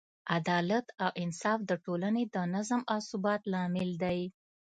عدالت 0.37 0.85
او 1.03 1.09
انصاف 1.23 1.59
د 1.69 1.71
ټولنې 1.85 2.23
د 2.35 2.35
نظم 2.53 2.81
او 2.93 2.99
ثبات 3.09 3.41
لامل 3.51 3.89
دی. 4.03 4.19